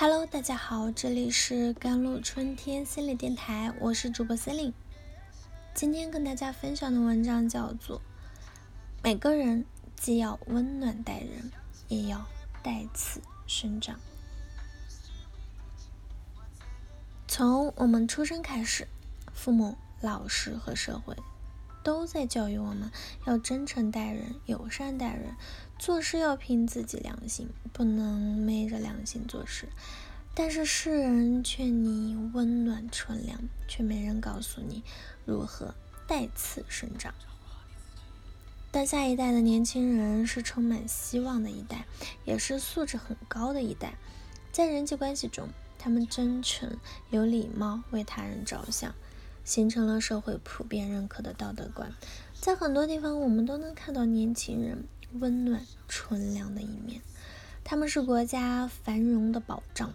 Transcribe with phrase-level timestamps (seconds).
[0.00, 4.74] Hello，大家好，这里是甘露春天心理电台，我是主播 c e l i n e
[5.74, 7.98] 今天跟大家分享的文章叫做
[9.02, 9.66] 《每个人
[9.96, 11.50] 既要温暖待人，
[11.88, 12.24] 也要
[12.62, 13.96] 带刺生长》。
[17.26, 18.86] 从我们出生开始，
[19.34, 21.16] 父母、老师和社会。
[21.82, 22.90] 都在教育我们
[23.26, 25.36] 要真诚待人、友善待人，
[25.78, 29.68] 做事要凭自己良心，不能昧着良心做事。
[30.34, 34.84] 但是世人劝你温暖纯良，却没人告诉你
[35.24, 35.74] 如何
[36.06, 37.14] 带刺生长。
[38.70, 41.86] 但下一代的年轻人是充满希望的一代，
[42.24, 43.94] 也是素质很高的一代。
[44.52, 46.76] 在人际关系中，他们真诚、
[47.10, 48.94] 有礼貌，为他人着想。
[49.48, 51.90] 形成了社会普遍认可的道德观，
[52.38, 54.84] 在很多地方我们都能看到年轻人
[55.14, 57.00] 温暖纯良的一面。
[57.64, 59.94] 他们是国家繁荣的保障，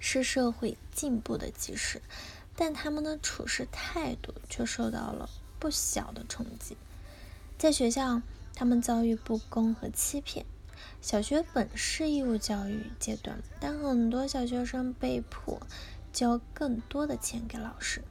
[0.00, 2.00] 是社会进步的基石，
[2.56, 6.78] 但他们的处事态度却受到了不小的冲击。
[7.58, 8.22] 在学校，
[8.54, 10.46] 他们遭遇不公和欺骗。
[11.02, 15.60] 小学本是义务教育阶段，但很多小学生被迫
[16.14, 18.02] 交更多的钱给老师。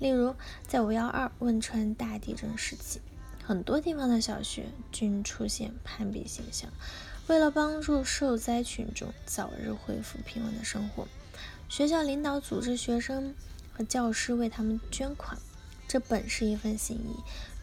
[0.00, 0.34] 例如，
[0.66, 3.00] 在五幺二汶川大地震时期，
[3.44, 6.70] 很多地方的小学均出现攀比现象。
[7.26, 11.06] 为了帮助受灾群众早日恢复平稳的生活，
[11.68, 13.34] 学校领导组织学生
[13.72, 15.38] 和教师为他们捐款。
[15.86, 17.16] 这本是一份心意，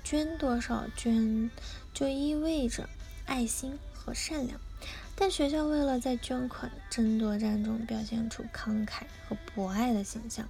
[0.03, 1.49] 捐多少捐
[1.93, 2.87] 就意味着
[3.25, 4.59] 爱心和善良。
[5.15, 10.47] 但学校为了在捐款争夺战中表现出慷慨和博爱的形象。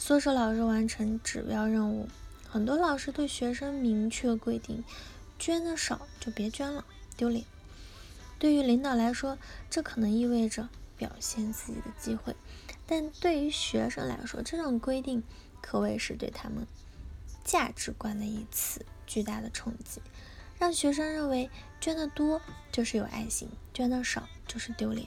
[0.00, 2.08] 唆使老师完成指标任务，
[2.48, 4.82] 很多老师对学生明确规定：
[5.38, 6.86] 捐的少就别捐了，
[7.18, 7.44] 丢脸。
[8.38, 9.36] 对于领导来说，
[9.68, 12.32] 这可能意味着表现自己的机会；
[12.86, 15.22] 但对于学生来说，这种规定
[15.60, 16.66] 可谓是对他们
[17.44, 20.00] 价值观的一次巨大的冲击，
[20.58, 22.40] 让学生认为捐的多
[22.72, 25.06] 就是有爱心，捐的少就是丢脸。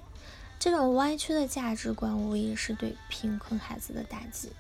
[0.60, 4.52] 这种歪曲的价值观无疑是对贫困孩子的打击。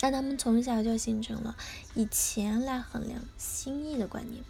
[0.00, 1.54] 但他们从小就形成了
[1.94, 4.42] 以钱来衡量心意的观念，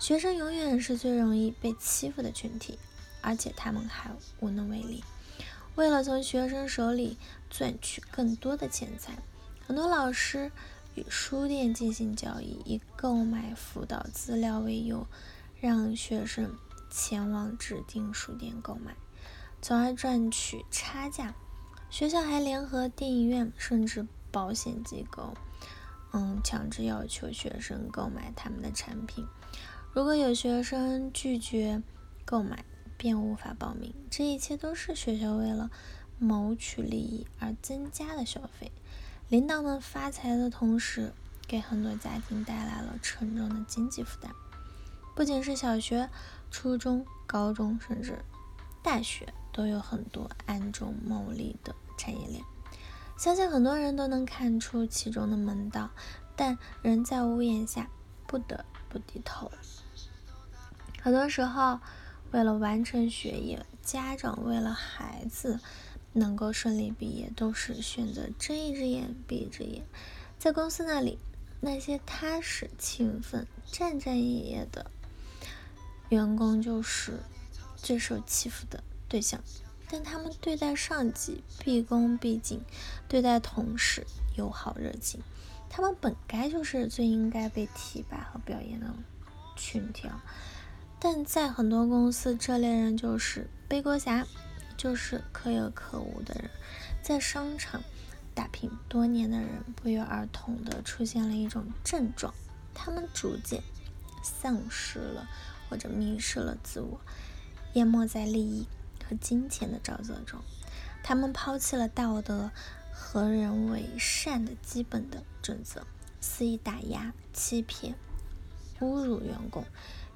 [0.00, 2.78] 学生永远是最容易被欺负的群体，
[3.20, 4.10] 而且他们还
[4.40, 5.04] 无能为力。
[5.76, 7.16] 为了从学生手里
[7.48, 9.16] 赚取更多的钱财，
[9.64, 10.50] 很多老师
[10.96, 15.06] 与书店进行交易，以购买辅导资料为由，
[15.60, 16.56] 让学生
[16.90, 18.96] 前往指定书店购买，
[19.62, 21.36] 从而赚取差价。
[21.88, 24.08] 学校还联合电影院，甚至。
[24.30, 25.34] 保险机构，
[26.12, 29.26] 嗯，强制要求学生购买他们的产品。
[29.92, 31.82] 如果有学生拒绝
[32.24, 32.64] 购买，
[32.96, 33.94] 便无法报名。
[34.10, 35.70] 这一切都是学校为了
[36.18, 38.70] 谋取利益而增加的消费。
[39.28, 41.12] 领导们发财的同时，
[41.46, 44.32] 给很多家庭带来了沉重的经济负担。
[45.14, 46.08] 不仅是小学、
[46.50, 48.18] 初中、高中，甚至
[48.82, 52.42] 大学，都有很多暗中牟利的产业链。
[53.18, 55.90] 相信很多人都能看出其中的门道，
[56.36, 57.90] 但人在屋檐下，
[58.28, 59.50] 不得不低头。
[61.02, 61.80] 很多时候，
[62.30, 65.58] 为了完成学业，家长为了孩子
[66.12, 69.84] 能够顺利毕业，都是选择睁一只眼闭一只眼。
[70.38, 71.18] 在公司那里，
[71.60, 74.92] 那些踏实、勤奋、战战兢兢的
[76.08, 77.18] 员工，就是
[77.74, 79.40] 最受欺负的对象。
[79.90, 82.60] 但他们对待上级毕恭毕敬，
[83.08, 84.06] 对待同事
[84.36, 85.20] 友好热情，
[85.70, 88.94] 他们本该就是最应该被提拔和表扬的
[89.56, 90.08] 群体。
[91.00, 94.26] 但在很多公司，这类人就是背锅侠，
[94.76, 96.50] 就是可有可无的人。
[97.02, 97.82] 在商场
[98.34, 102.34] 打拼多年的人，不约而同的出现了一种症状：
[102.74, 103.62] 他们逐渐
[104.22, 105.28] 丧失了
[105.70, 107.00] 或者迷失了自我，
[107.74, 108.66] 淹没在利益。
[109.08, 110.40] 和金钱的沼泽中，
[111.02, 112.50] 他们抛弃了道德
[112.92, 115.86] 和人为善的基本的准则，
[116.20, 117.94] 肆意打压、欺骗、
[118.80, 119.64] 侮辱员工，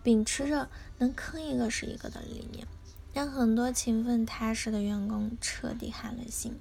[0.02, 0.68] 秉持着
[0.98, 2.66] 能坑一个是一个的理念，
[3.14, 6.58] 让很多勤奋踏实的员工彻底寒了心。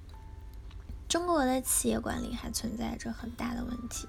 [1.08, 4.08] 中国的企业管理还存在着很大的问题，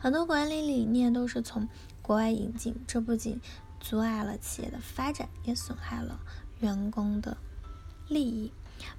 [0.00, 1.68] 很多管理理念都是从
[2.00, 3.40] 国外引进，这不仅
[3.78, 6.18] 阻碍了企业的发展，也损害了
[6.58, 7.36] 员工的。
[8.08, 8.52] 利益，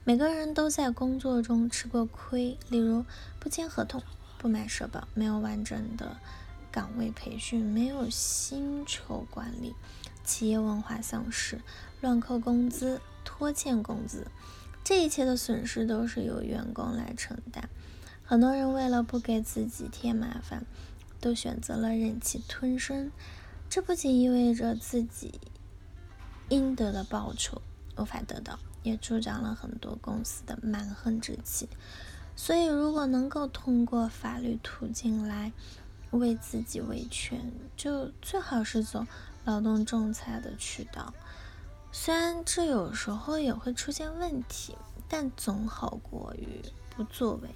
[0.03, 3.05] 每个人都在工作中吃过亏，例如
[3.39, 4.01] 不签合同、
[4.37, 6.17] 不买社保、没有完整的
[6.71, 9.75] 岗位培训、没有薪酬管理、
[10.23, 11.61] 企业文化丧失、
[12.01, 14.27] 乱扣工资、拖欠工资、
[14.83, 17.69] 这一切的损失都是由员工来承担。
[18.23, 20.65] 很多人为了不给自己添麻烦，
[21.19, 23.11] 都选择了忍气吞声。
[23.69, 25.39] 这不仅意味着自己
[26.49, 27.61] 应得的报酬
[27.97, 31.67] 无法得到，也助长了很多公司的蛮横之气。
[32.35, 35.51] 所以，如果能够通过法律途径来
[36.11, 39.05] 为自己维权，就最好是走
[39.45, 41.13] 劳动仲裁的渠道。
[41.91, 44.75] 虽然这有时候也会出现问题，
[45.07, 46.47] 但总好过于
[46.95, 47.49] 不作为。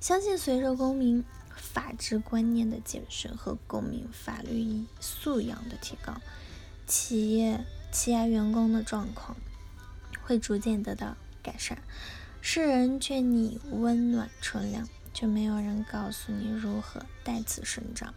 [0.00, 1.22] 相信随着公民
[1.54, 6.14] 法治观念的建设和公民法律素养的提高，
[6.86, 9.36] 企业欺压员工的状况
[10.24, 11.78] 会逐渐得到改善。
[12.40, 18.12] 世人劝你温暖纯良，却没有人告诉你如何待此生长。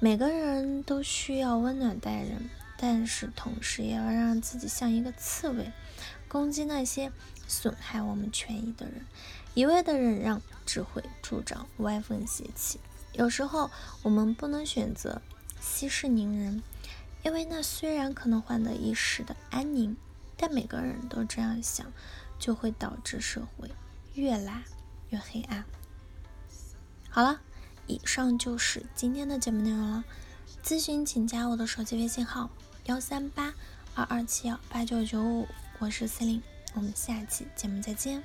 [0.00, 5.72] 每个人都需要温暖待人，但是同时也要让自己像一个刺猬，
[6.28, 7.10] 攻击那些
[7.48, 9.04] 损害我们权益的人。
[9.54, 12.80] 一味的忍让，只会助长歪风邪气。
[13.12, 13.70] 有时候，
[14.02, 15.22] 我们不能选择
[15.60, 16.62] 息事宁人，
[17.22, 19.96] 因为那虽然可能换得一时的安宁，
[20.36, 21.92] 但每个人都这样想，
[22.38, 23.70] 就会导致社会
[24.14, 24.62] 越来
[25.10, 25.64] 越黑暗。
[27.08, 27.40] 好了，
[27.86, 30.04] 以上就是今天的节目内容了。
[30.62, 32.50] 咨询请加我的手机微信号：
[32.86, 33.54] 幺三八
[33.94, 35.46] 二二七幺八九九五，
[35.78, 36.42] 我是司令，
[36.74, 38.24] 我们下期节目再见。